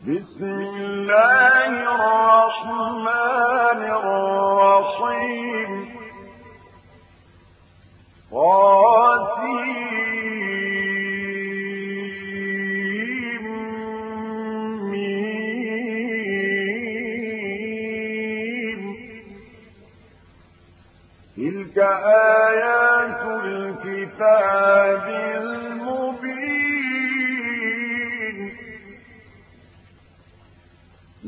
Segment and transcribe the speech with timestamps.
[0.00, 3.10] بسم الله الرحمن
[4.00, 5.72] الرحيم.
[8.32, 9.60] قاسم
[21.36, 21.78] تلك
[22.48, 25.06] آيات الكتاب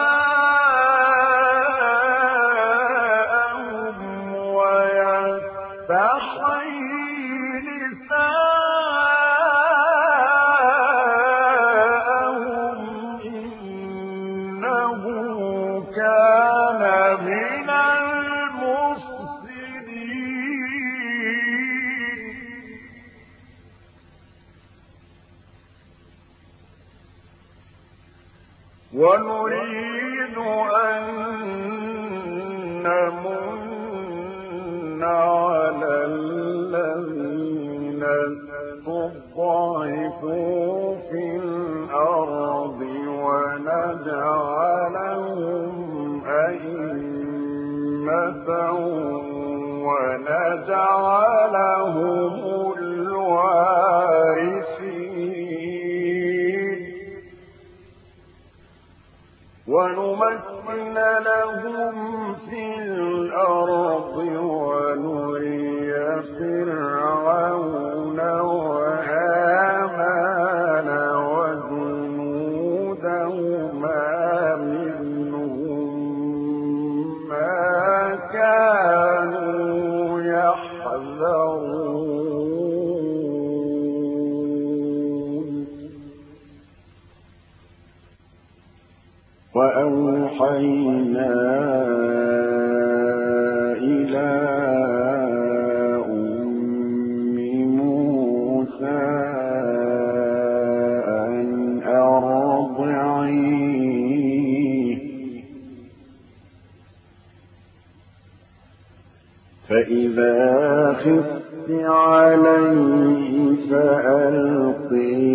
[111.04, 115.26] خفت عليه فألقيه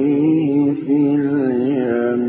[0.72, 2.24] في اليم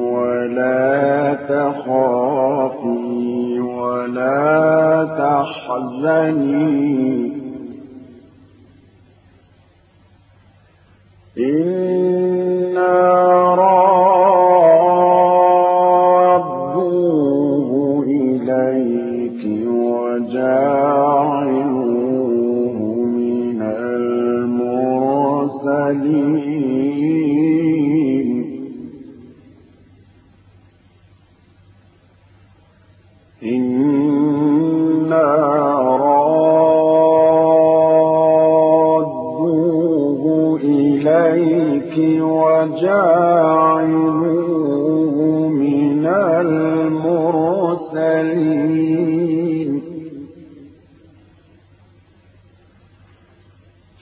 [0.00, 2.90] ولا تخافي
[3.60, 7.09] ولا تحزني.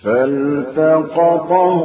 [0.04, 1.82] فالتقطه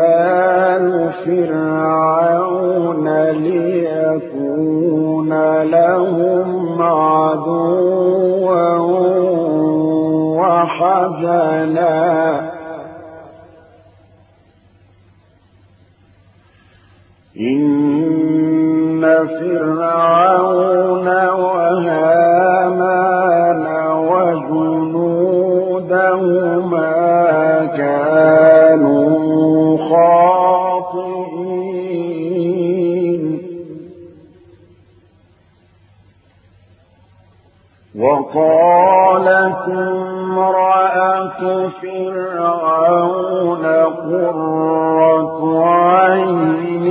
[0.00, 4.52] آل فرعون ليكون
[5.62, 7.98] لهم عدوا
[10.38, 11.94] وحزنا.
[17.40, 19.93] إن فرعون
[27.74, 29.04] وكانوا
[29.88, 30.84] خاطئين.
[37.98, 46.84] وقالت امرأة فرعون قرة عين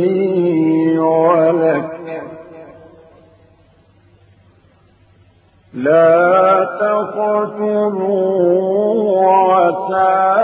[0.00, 1.92] لي ولك.
[5.74, 8.51] لا تقتلون
[9.71, 10.40] عسى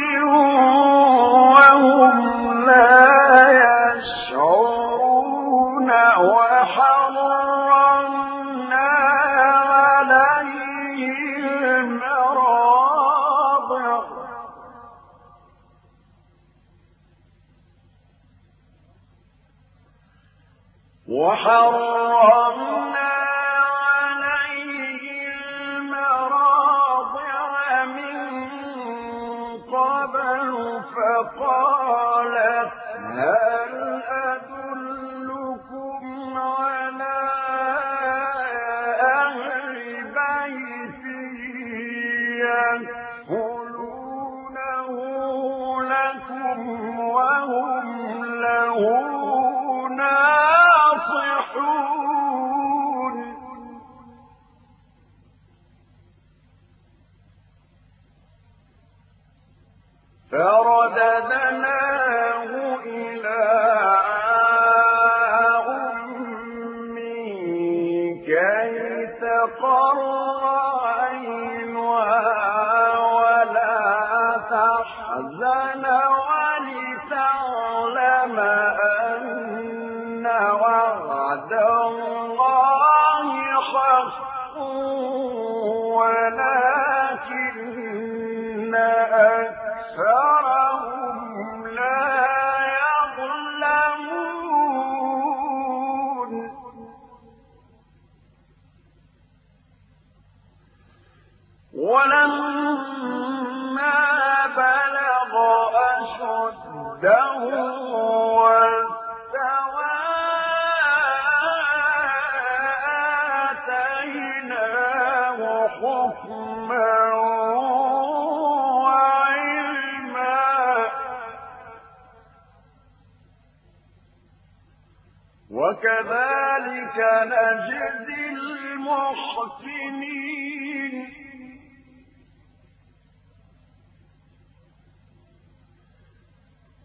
[125.51, 126.99] وكذلك
[127.33, 129.75] نجزي المحسنين.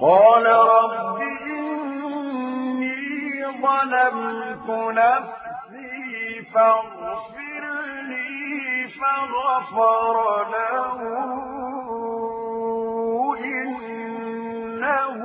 [0.02, 2.86] قال رب إني
[3.62, 7.64] ظلمت نفسي فاغفر
[8.08, 10.16] لي فغفر
[10.52, 10.96] له.
[13.44, 15.16] إنه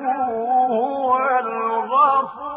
[0.70, 2.57] هو الغفور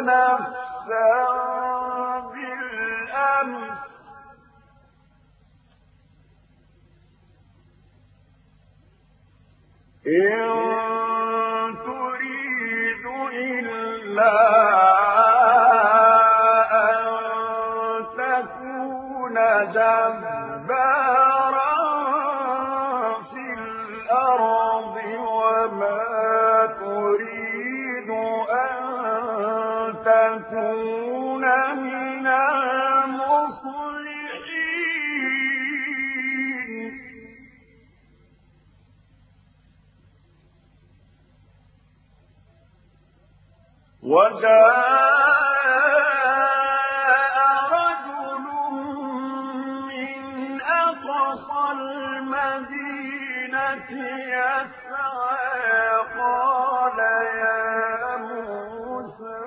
[0.00, 1.08] نفسا
[2.32, 3.78] بالأمس.
[44.12, 45.40] وجاء
[47.72, 48.44] رجل
[49.88, 53.88] من أقصى المدينة
[54.36, 56.98] يسعى قال
[57.42, 59.44] يا موسى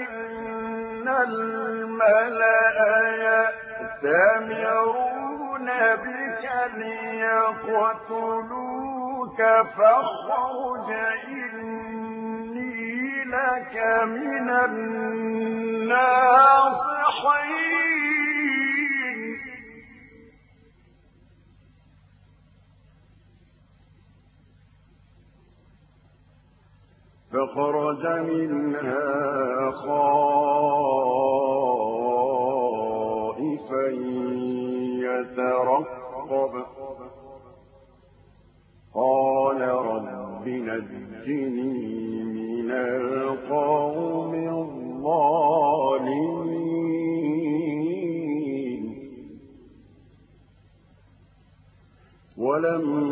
[0.00, 2.78] إن الملأ
[4.02, 6.42] يأتمرون بك
[7.82, 9.36] ليقتلوك
[9.76, 10.21] فاخرج
[14.06, 15.12] من الناصحين.
[27.32, 30.22] فخرج منها خائفا
[35.06, 36.54] يترقب.
[38.94, 41.91] قال رب نجني
[52.62, 53.11] ولما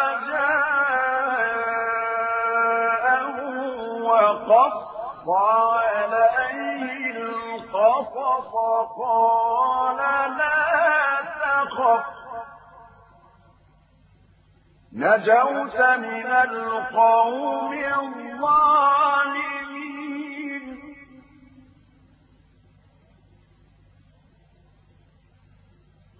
[5.29, 8.53] عليه القصص؟
[8.97, 9.97] قال
[10.37, 12.05] لا تخف.
[14.93, 18.81] نجوت من القوم الظالمين.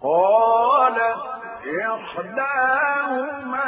[0.02, 1.22] قالت
[1.86, 3.62] إحداهما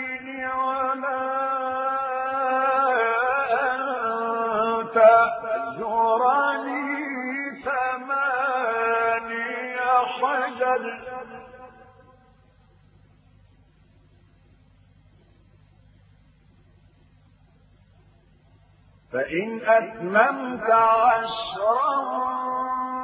[19.13, 21.93] فإن أتممت عشرا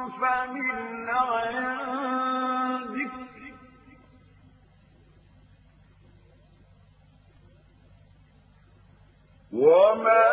[0.09, 2.28] فمن عندك.
[9.53, 10.29] وما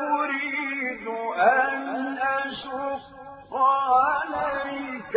[0.00, 1.06] أريد
[1.38, 5.16] أن أشق عليك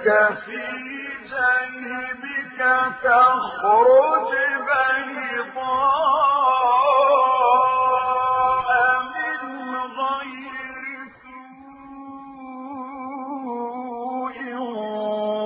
[0.00, 0.62] لك في
[1.28, 2.60] جيبك
[3.02, 4.30] تخرج
[8.00, 8.70] بيضاء
[9.12, 9.42] من
[9.98, 10.96] غير
[13.60, 14.38] سوء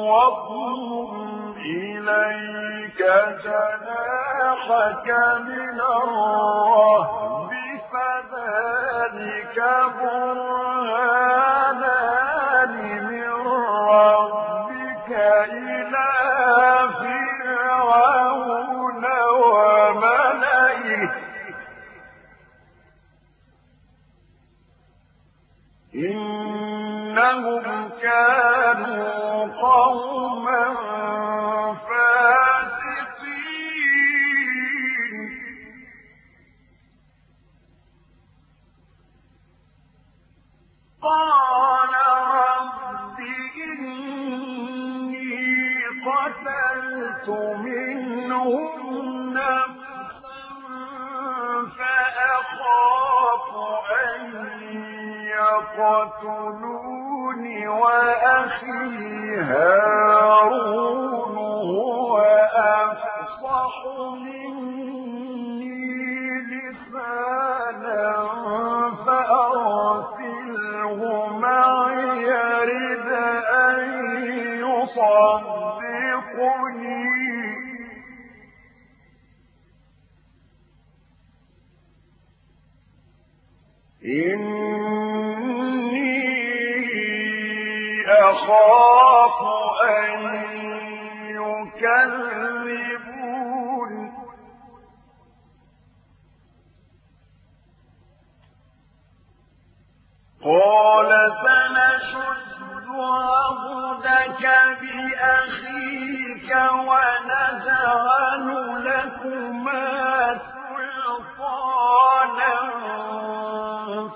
[0.08, 1.12] واضم
[1.58, 3.00] إليك
[3.44, 5.08] جناحك
[5.48, 7.50] من الرهب
[7.92, 9.58] فذلك
[10.00, 10.53] برهب
[55.76, 62.18] تقتلوني وأخي هارون هو
[62.54, 63.74] أفصح
[64.24, 65.84] مني
[66.50, 68.06] لسانا
[69.06, 71.00] فأرسله
[71.38, 73.08] معي يرد
[73.66, 73.80] أن
[74.64, 75.84] يصدقني.
[84.04, 84.83] إن
[100.44, 101.10] قال
[101.44, 104.44] سنشد عبدك
[104.80, 106.50] بأخيك
[106.88, 108.46] ونجعل
[108.84, 111.74] لكما سلطانا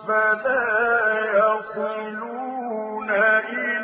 [0.07, 0.69] فلا
[1.39, 3.78] يصلون إليك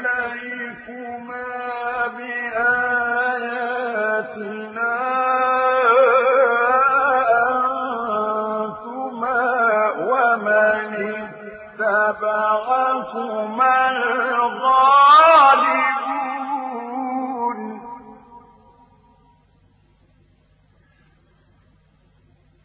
[13.15, 14.75] هما الغالبون.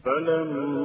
[0.04, 0.79] فلما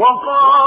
[0.00, 0.59] وقال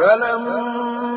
[0.00, 1.09] لكم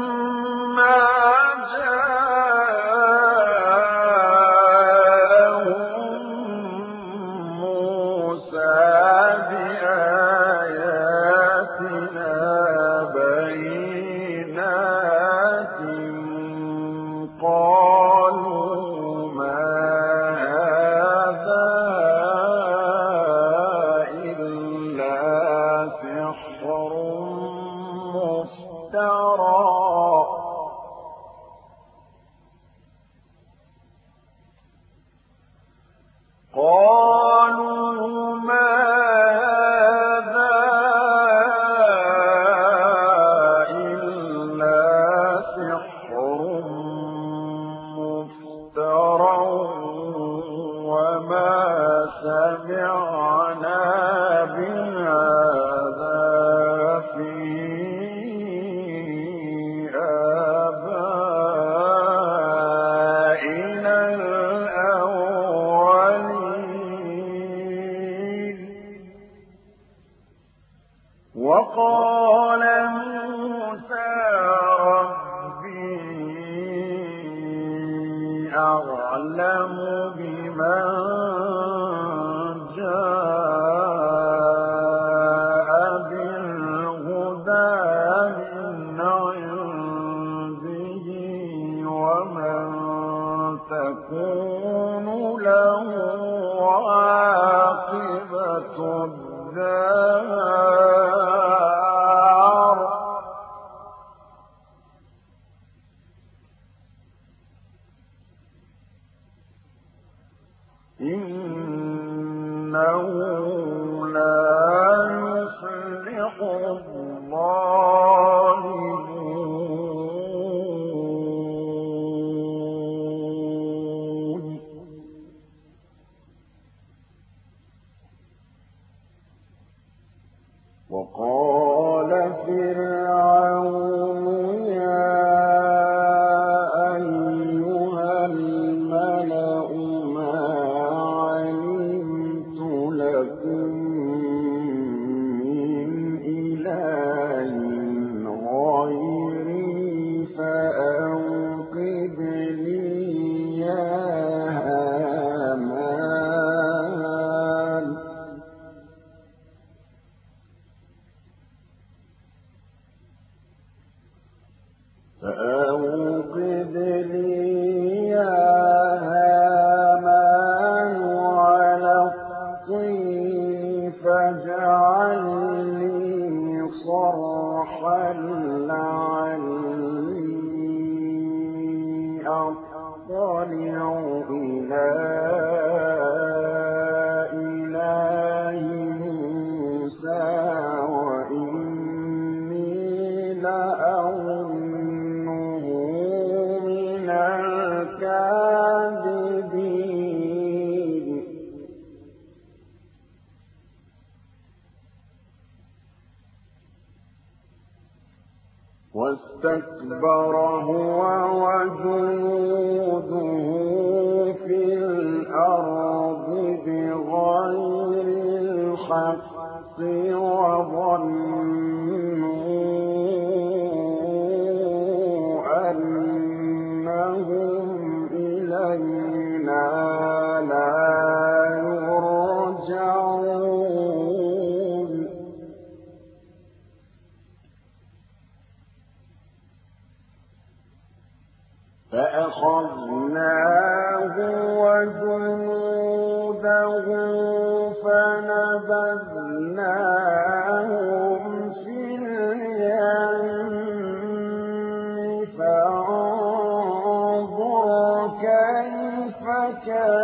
[259.63, 260.02] كيف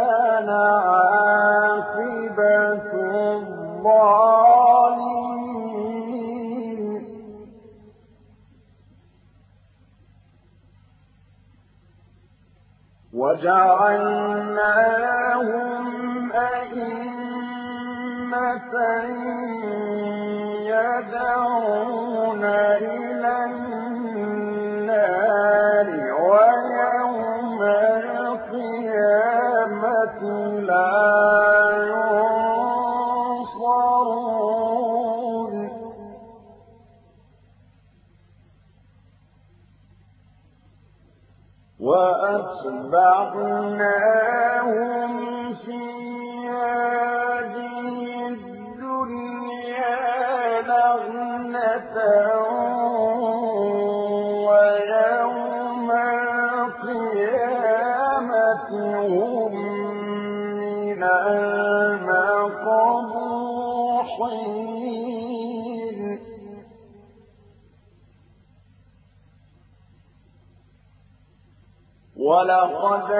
[72.90, 73.12] ولقد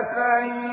[0.00, 0.67] آتينا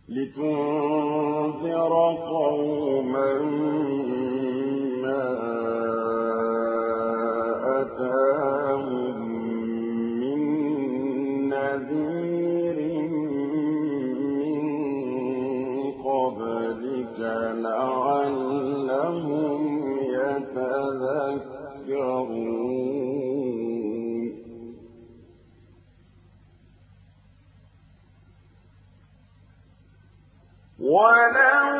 [0.10, 1.93] لتنذر
[2.28, 3.32] قوما
[30.96, 31.74] ولو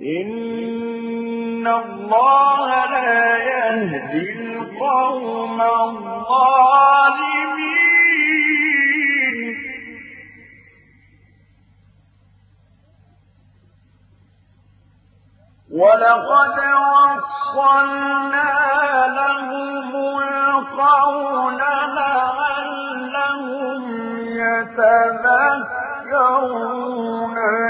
[0.00, 6.20] إن الله لا يهدي القوم الظالمين
[15.70, 16.56] ولقد
[17.54, 18.52] وصلنا
[19.06, 21.58] لهم القول
[21.96, 23.82] لعلهم
[24.40, 24.96] يتذكرون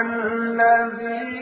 [0.07, 1.39] الذين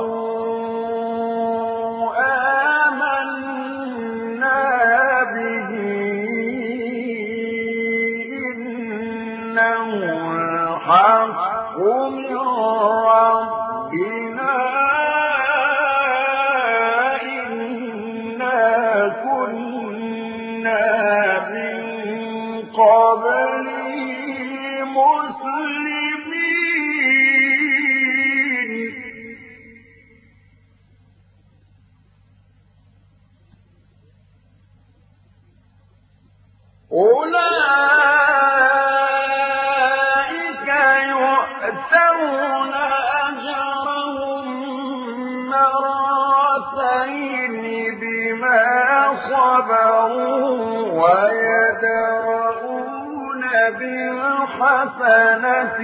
[54.58, 55.78] الحسنة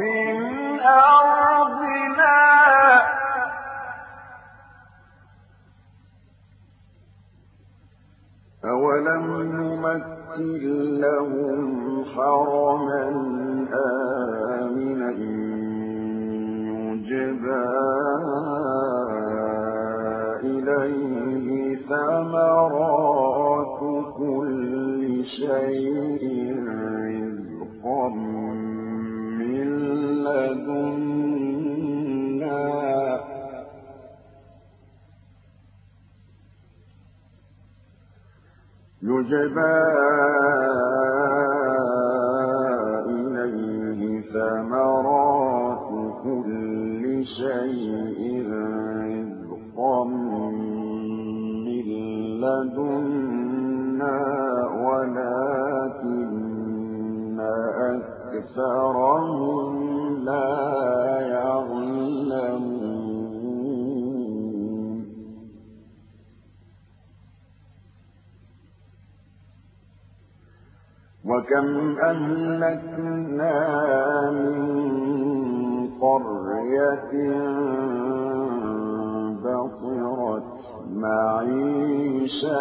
[0.00, 0.36] من
[0.80, 2.44] أرضنا.
[8.64, 13.04] أولم نمكن لهم حرما
[14.60, 14.83] آمنا
[20.44, 23.80] إليه ثمرات
[24.16, 28.08] كل شيء رزقا
[29.38, 29.68] من
[30.24, 31.54] لدنا.
[39.02, 39.76] يجبى
[58.54, 62.84] أكثرهم لا يعلمون.
[71.24, 73.56] وكم أهلكنا
[74.30, 74.54] من
[76.00, 77.12] قرية
[79.44, 80.54] بطرت
[80.90, 82.54] معيشتها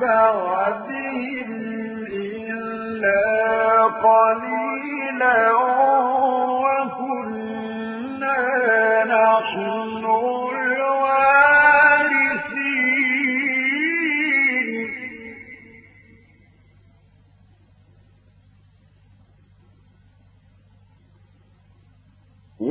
[0.00, 1.50] بعدهم
[2.12, 3.24] إلا
[3.84, 4.54] قليلا.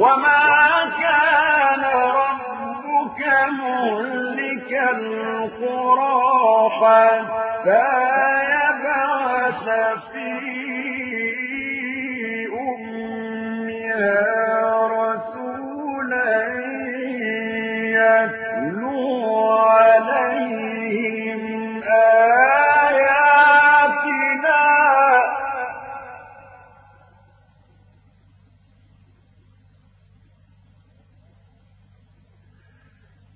[0.03, 1.83] وما كان
[2.21, 3.19] ربك
[3.59, 7.85] مهلك القرى حتى
[8.55, 9.65] يبعث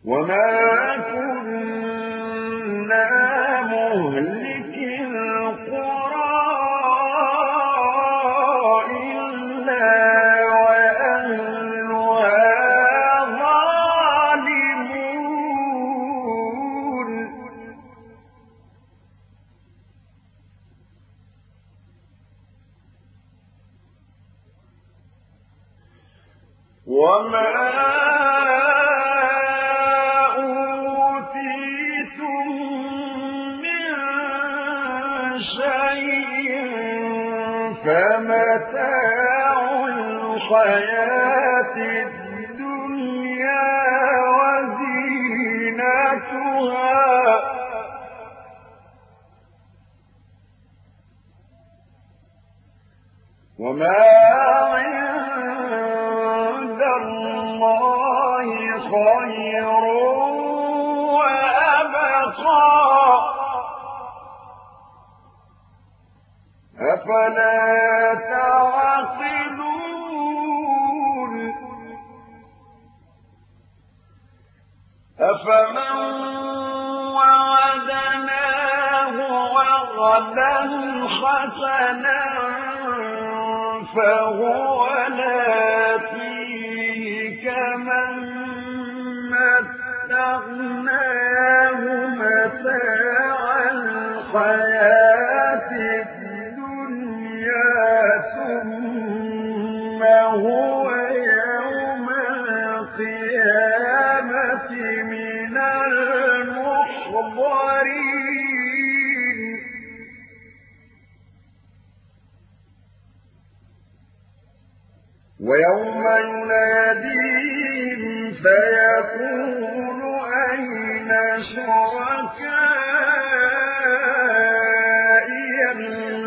[0.07, 3.07] وما كنا
[3.71, 4.76] مهلك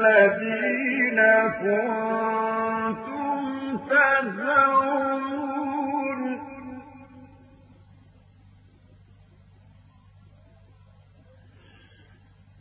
[0.00, 1.20] الذين
[1.60, 3.40] كنتم
[3.90, 5.00] تزعمون.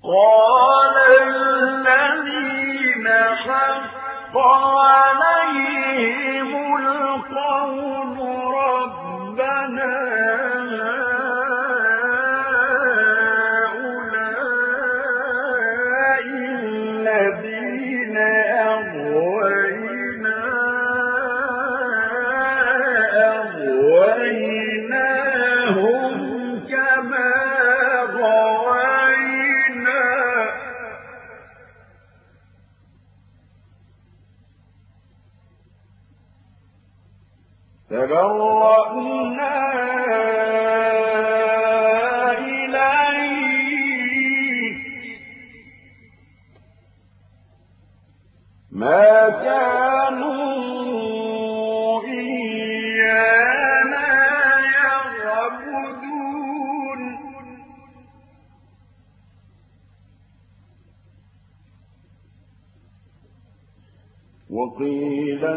[0.04, 4.36] قال الذين حق
[4.78, 7.99] عليهم القول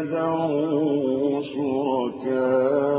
[0.03, 2.92] اتبعوا شركاء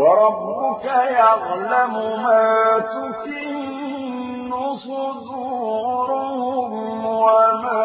[0.00, 1.92] وربك يعلم
[2.22, 6.72] ما تكن صدورهم
[7.06, 7.84] وما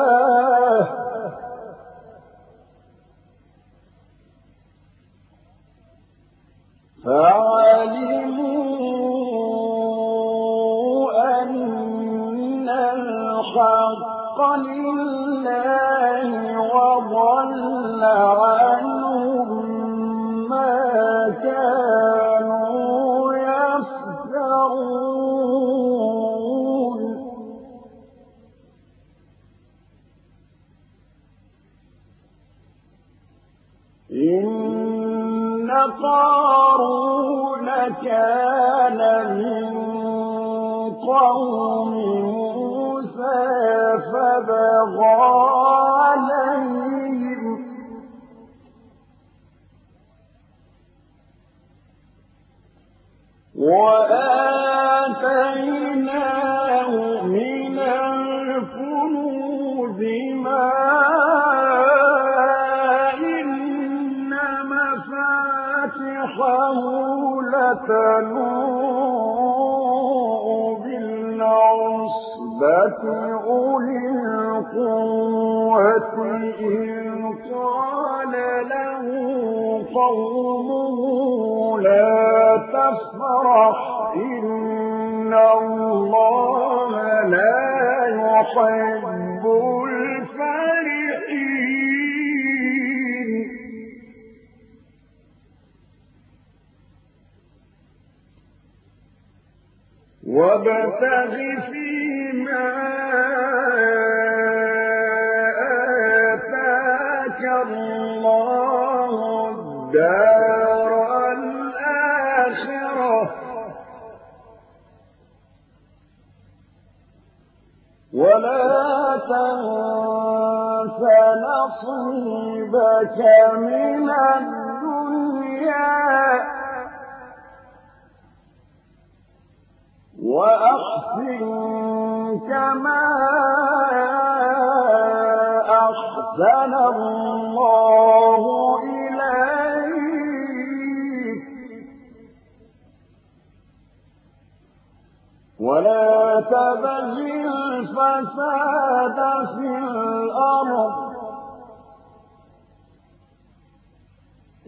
[7.09, 8.69] فعلموا
[11.43, 16.29] أن الحق لله
[16.75, 19.08] وضل عنهم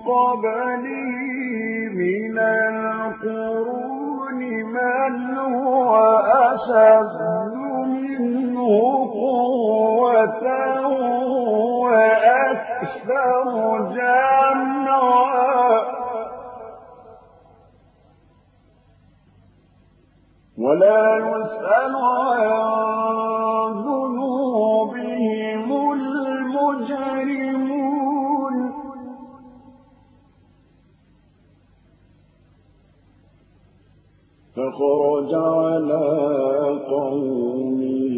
[0.00, 4.38] قبلي من القرون
[4.72, 5.96] من هو
[6.26, 7.18] أشد
[7.86, 8.66] منه
[9.12, 10.44] قوة
[11.82, 13.44] وأكثر
[13.94, 15.84] جمعا
[20.58, 23.03] ولا يسأل عن
[34.74, 36.06] فخرج على
[36.90, 38.14] قومه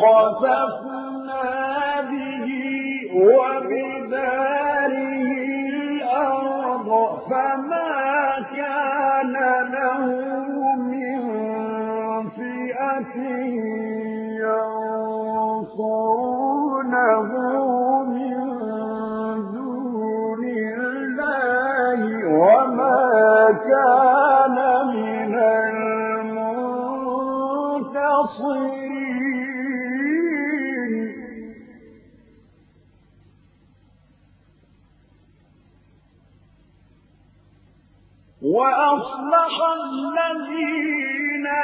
[0.00, 0.79] فخسفنا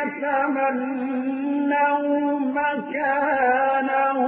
[0.07, 1.37] الذين
[1.67, 4.19] تمنوا مكانه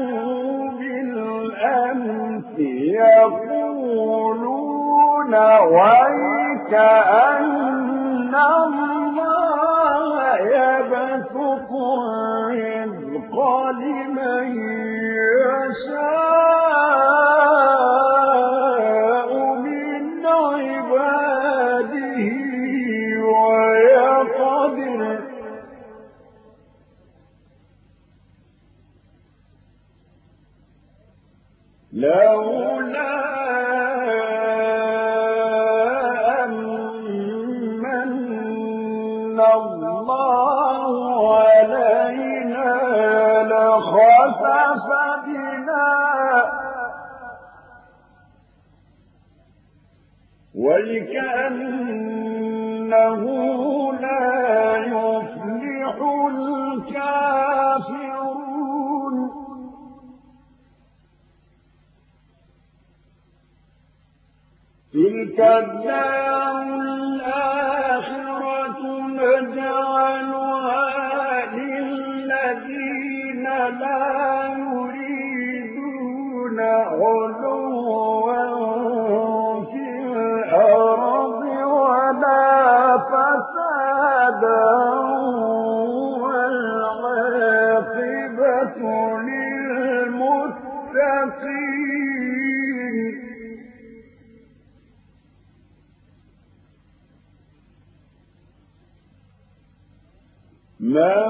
[0.79, 2.55] بالأمس.
[3.19, 4.19] يقولون
[5.59, 10.07] ويك أن الله
[10.37, 13.35] يبسط الرزق
[13.71, 14.78] لمن
[50.59, 52.01] وَلِكَأَنَّهُ
[54.03, 54.27] لَا
[54.93, 55.95] يُفْلِحُ
[56.31, 57.15] الْكَافِرُونَ
[64.93, 68.81] تِلْكَ الدَّارُ الْآخِرَةُ
[69.21, 70.87] نَجْعَلُهَا
[71.55, 73.45] لِلَّذِينَ
[73.83, 74.07] لَا
[74.63, 77.68] يُرِيدُونَ عُلُوًّا
[100.89, 101.29] مَن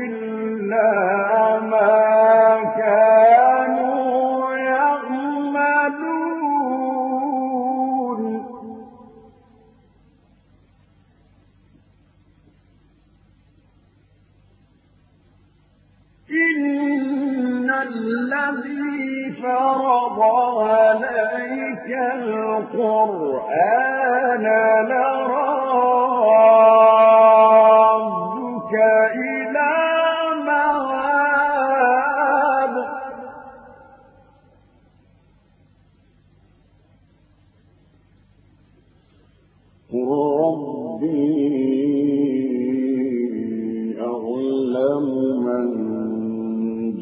[0.00, 0.92] إِلَّا
[1.60, 1.96] مَا
[2.80, 5.86] كَانُوا يَعْمَلُونَ.
[16.46, 20.18] إِنَّ الَّذِي فَرَضَ
[20.60, 23.36] عَلَيْكَ الْقُرْآنَ
[24.90, 25.45] لَرَادُّكَ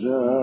[0.03, 0.42] جَاءَ